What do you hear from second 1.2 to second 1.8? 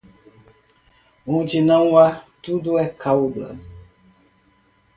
Onde